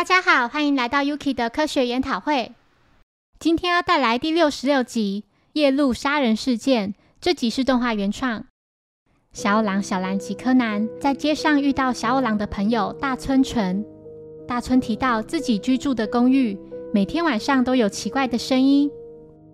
[0.00, 2.52] 大家好，欢迎来到 Yuki 的科学研讨会。
[3.38, 6.94] 今天要带来第六十六集《夜路杀人事件》。
[7.20, 8.46] 这集是动画原创。
[9.34, 13.84] 小五郎、小兰及柯南在街上遇到小五郎的朋友大村纯。
[14.48, 16.58] 大村提到自己居住的公寓
[16.94, 18.90] 每天晚上都有奇怪的声音，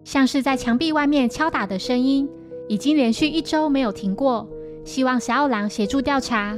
[0.05, 2.31] 像是在墙壁外面敲打的声音，
[2.69, 4.49] 已经连续一周没有停过。
[4.85, 6.57] 希望小五郎协助调查。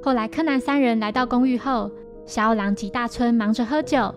[0.00, 1.90] 后来柯南三人来到公寓后。
[2.30, 4.14] 小五郎及大村忙着喝酒，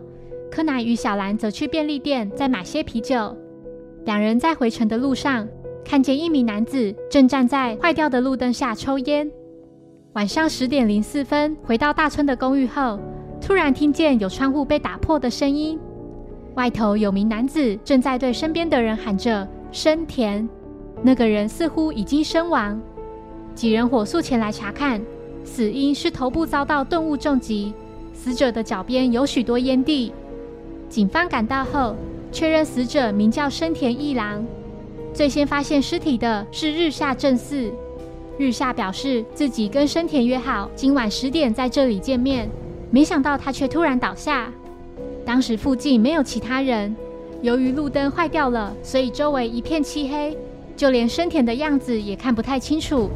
[0.51, 3.35] 柯南与小兰则去便利店再买些啤酒。
[4.05, 5.47] 两人在回程的路上，
[5.83, 9.31] 看见一名男子正站在坏掉的路灯下抽烟。
[10.13, 12.99] 晚上十点零四分，回到大村的公寓后，
[13.41, 15.79] 突然听见有窗户被打破的声音。
[16.53, 20.47] 外头有名男子正在对身边的人喊着“生田”，
[21.01, 22.79] 那个人似乎已经身亡。
[23.55, 25.01] 几人火速前来查看，
[25.43, 27.73] 死因是头部遭到钝物重击。
[28.13, 30.13] 死者的脚边有许多烟蒂。
[30.87, 31.95] 警方赶到后，
[32.31, 34.45] 确认死者名叫生田一郎。
[35.13, 37.71] 最先发现尸体的是日下正四。
[38.37, 42.49] 日下表示自己跟生田约好今晚十点在这里见面，
[42.89, 44.51] 没想到他却突然倒下。
[45.25, 46.95] 当时附近没有其他人，
[47.41, 50.35] 由于路灯坏掉了，所以周围一片漆黑，
[50.75, 53.09] 就连生田的样子也看不太清楚。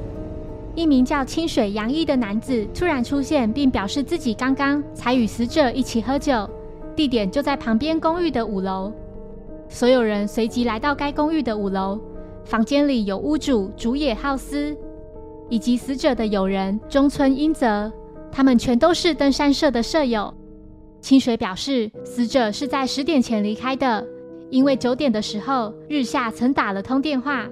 [0.78, 6.48] 一名叫清水洋一的男子突然出现，并表示自己刚刚才与死者一起喝酒，
[6.96, 8.94] 地点就在旁边公寓的五楼。
[9.68, 12.00] 所有人随即来到该公寓的五楼，
[12.46, 14.78] 房间里有屋主竹野浩司
[15.50, 17.92] 以及死者的友人中村英泽，
[18.32, 20.32] 他们全都是登山社的舍友。
[21.02, 24.06] 清水表示，死者是在十点前离开的，
[24.52, 27.48] 因为九点的时候日下曾打了通电话，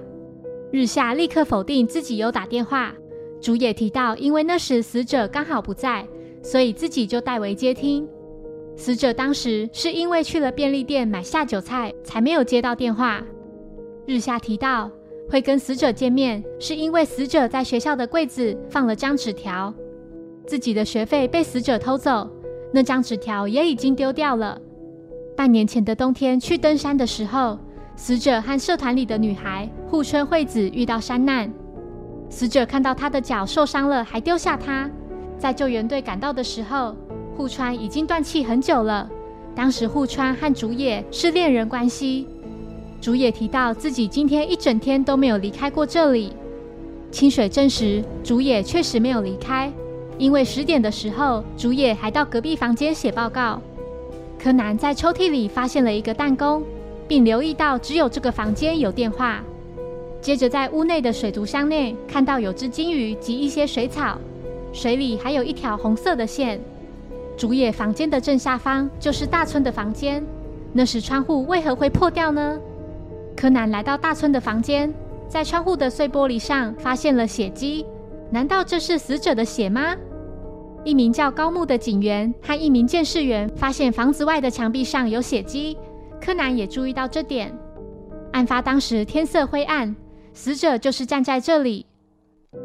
[0.70, 2.94] 日下立刻否定自己有打电话。
[3.40, 6.06] 主也提到，因为那时死者刚好不在，
[6.42, 8.06] 所以自己就代为接听。
[8.76, 13.22] 死者当时是因为去了便利店买下酒菜，才没有接到电话。
[14.04, 14.90] 日下提到
[15.30, 19.72] 会跟死者见面，是因为死者在学校的柜子放了张纸条，
[20.46, 22.28] 自己的学费被死者偷走，
[22.72, 24.60] 那张纸条也已经丢掉了。
[25.36, 27.58] 半年前的冬天去登山的时候，
[27.96, 31.52] 死者和社团里的女孩户村惠子遇到山难。
[32.28, 34.90] 死者看到他的脚受伤了，还丢下他。
[35.38, 36.94] 在救援队赶到的时候，
[37.36, 39.08] 户川已经断气很久了。
[39.54, 42.26] 当时户川和竹野是恋人关系。
[43.00, 46.32] 竹野提到自己今天一整天都没有离开过这里。
[47.10, 49.72] 清水证实竹野确实没有离开，
[50.18, 53.60] 因为十点的时候竹野还到隔壁房间写报告。
[54.38, 56.62] 柯南在抽屉里发现了一个弹弓，
[57.06, 59.42] 并留意到只有这个房间有电话。
[60.26, 64.18] 接着，在屋内的水族箱内看到有只金鱼及一些水草，
[64.72, 66.60] 水里还有一条红色的线。
[67.36, 70.20] 竹野房间的正下方就是大村的房间，
[70.72, 72.58] 那时窗户为何会破掉呢？
[73.36, 74.92] 柯南来到大村的房间，
[75.28, 77.86] 在窗户的碎玻璃上发现了血迹，
[78.28, 79.94] 难道这是死者的血吗？
[80.82, 85.78] 一名叫高木的警员和一名监视员发现房子外的墙壁上有血迹，
[86.20, 87.56] 柯南也注意到这点。
[88.32, 89.94] 案发当时天色灰暗。
[90.36, 91.86] 死者就是站在这里，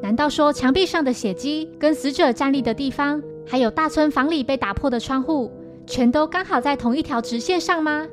[0.04, 5.50] 难道说墙壁上的血迹跟死者站立的地方，还有大村房里被打破的窗户，
[5.88, 8.06] 全都刚好在同一条直线上吗？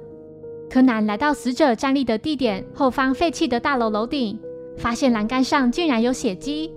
[0.70, 4.38] 柯南来到死者站立的地点后方废弃的大楼楼顶，
[4.76, 6.72] 发现栏杆上竟然有血迹，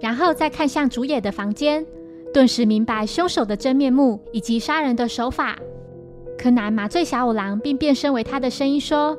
[0.00, 1.84] 然后再看向竹野的房间，
[2.32, 5.58] 顿时明白凶手的真面目以及杀人的手法。
[6.38, 9.14] 柯南麻醉小五郎，并变身为他的声音说。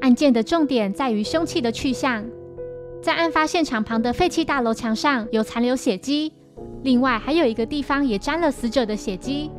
[0.00, 2.24] 案件的重点在于凶器的去向，
[3.02, 6.32] 在案发现场旁的废弃大楼墙上有残留血迹，
[6.82, 9.50] 另外还有一个地方也沾了死者的血迹。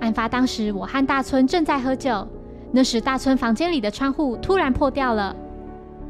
[0.00, 2.26] 案发当时，我和大村正在喝酒，
[2.72, 5.36] 那时大村房间里的窗户突然破掉了，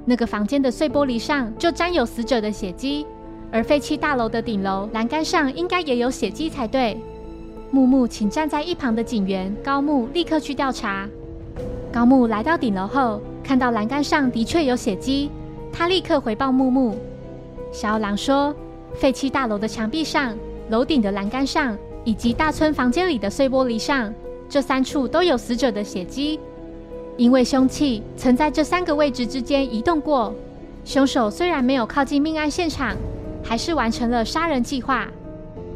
[0.04, 3.04] 那个房间的碎玻璃上就沾有死者的血迹，
[3.50, 6.96] 而废弃大楼的顶楼栏杆上应该也有血迹才对。
[7.72, 11.08] 木木，请站在一旁的警员高木立刻去调查。
[11.92, 13.20] 高木来到顶楼后。
[13.46, 15.30] 看到栏杆上的确有血迹，
[15.72, 16.96] 他立刻回报木木。
[17.70, 18.52] 小狼说
[18.98, 20.36] ：“废弃大楼的墙壁上、
[20.68, 24.12] 楼顶的栏杆上，以及大村房间里的碎玻璃上，
[24.48, 26.40] 这三处都有死者的血迹。
[27.16, 30.34] 因为凶器曾在这三个位置之间移动过，
[30.84, 32.96] 凶手虽然没有靠近命案现场，
[33.44, 35.06] 还是完成了杀人计划。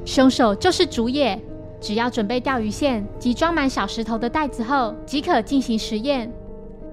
[0.04, 1.40] 凶手就是竹野，
[1.80, 6.28] 只要准备钓鱼线及装满小石头的袋子后，即可进行实验。”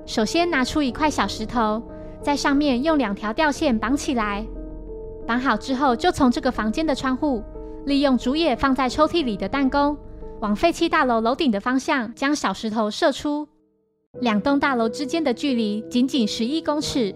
[0.07, 1.83] 首先拿出一块小石头，
[2.21, 4.47] 在上面用两条吊线绑起来。
[5.27, 7.43] 绑好之后，就从这个房间的窗户，
[7.85, 9.97] 利用竹野放在抽屉里的弹弓，
[10.39, 13.45] 往废弃大楼楼顶的方向将小石头射出。
[14.21, 17.13] 两栋大楼之间的距离仅仅十一公尺，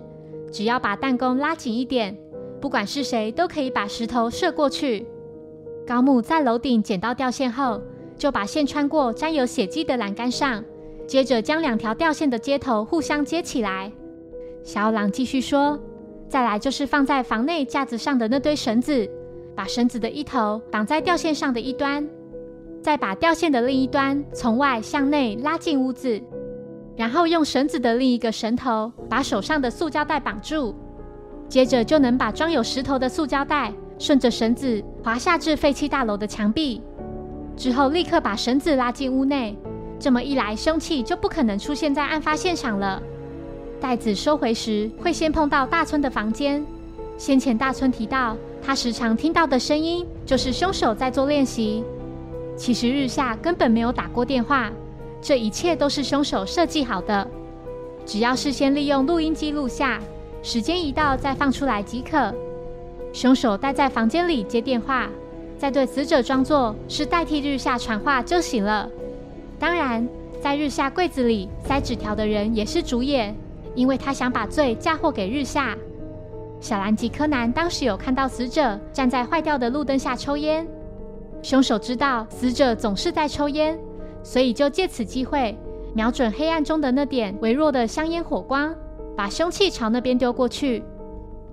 [0.52, 2.14] 只要把弹弓拉紧一点，
[2.60, 5.08] 不管是谁都可以把石头射过去。
[5.88, 7.82] 高木在楼顶捡到吊线后，
[8.18, 10.62] 就把线穿过沾有血迹的栏杆上，
[11.12, 13.92] 接着将两条吊线的接头互相接起来。
[14.64, 15.78] 小狼继续说
[16.30, 19.06] ：“再来就是放在房内架子上的那堆绳子，
[19.54, 22.08] 把绳子的一头绑在吊线上的一端，
[22.82, 26.18] 再把吊线的另一端从外向内拉进屋子。”
[26.96, 30.74] 然后用绳子的另一个绳头把手上的塑胶袋绑住，
[31.50, 36.82] 接着就能把装有石头的塑胶袋顺着绳子滑下至废弃大楼的墙壁。
[37.58, 39.58] 之后立刻把绳子拉进屋内，
[40.02, 43.02] 这么一来，凶器就不可能出现在案发现场了。
[43.80, 46.66] 袋子收回时会先碰到大村的房间。
[47.18, 51.84] 先前大村提到，他时常听到的声音就是凶手在做练习。
[52.58, 54.72] 其实日下根本没有打过电话。
[55.22, 57.28] 这一切都是凶手设计好的，
[58.08, 60.00] 只要事先利用录音机录下，
[60.42, 62.34] 时间一到再放出来即可。
[63.14, 65.08] 凶手待在房间里接电话，
[65.60, 68.90] 再对死者装作是代替日下传话就行了。
[69.62, 70.10] 当然，
[70.42, 73.36] 在日下柜子里塞纸条的人也是主演，
[73.76, 75.78] 因为他想把罪嫁祸给日下。
[76.60, 80.68] 小兰及柯南当时有看到死者站在坏掉的路灯下抽烟，
[81.44, 83.78] 凶手知道死者总是在抽烟。
[84.24, 85.56] 所以就借此机会，
[85.94, 88.74] 瞄准黑暗中的那点微弱的香烟火光，
[89.16, 90.84] 把凶器朝那边丢过去。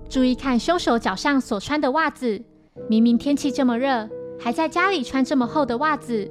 [0.09, 2.41] 注意看凶手脚上所穿的袜子，
[2.87, 4.09] 明明天气这么热，
[4.39, 6.27] 还在家里穿这么厚的袜子，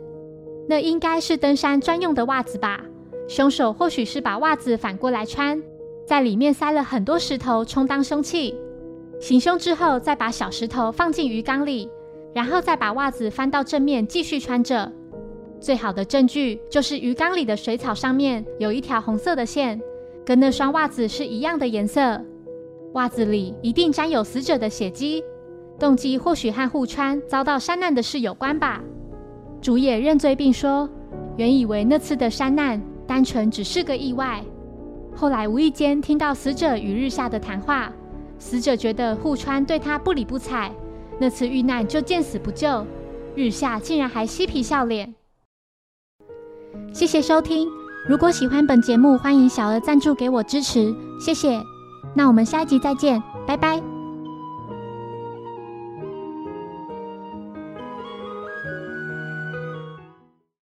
[0.68, 2.80] 那应该是登山专用的袜子吧？
[3.26, 5.62] 凶手或许是把袜子反过来穿，
[6.06, 8.54] 在里面塞了很多石头充当凶器。
[9.18, 11.88] 行凶之后，再把小石头放进鱼缸里，
[12.34, 14.92] 然后再把袜子翻到正面继续穿着。
[15.58, 19.80] 最好的证据就是鱼缸里的水草上面有一条红色的线，
[20.24, 22.20] 跟那双袜子是一样的颜色。
[22.92, 25.24] 袜子里一定沾有死者的血迹，
[25.78, 28.82] 动机或许和户川遭到山难的事有关吧。
[29.60, 30.88] 主野认罪并说，
[31.36, 34.42] 原以为那次的山难单纯只是个意外，
[35.14, 37.92] 后来无意间听到死者与日下的谈话，
[38.38, 40.70] 死者觉得户川对他不理不睬，
[41.20, 42.86] 那次遇难就见死不救，
[43.34, 45.14] 日下竟然还嬉皮笑脸。
[46.92, 47.68] 谢谢收听，
[48.08, 51.60] 如果喜欢本节目，欢迎小额赞助给我支持，谢谢。
[52.14, 53.97] 那我们下一集再见，拜拜。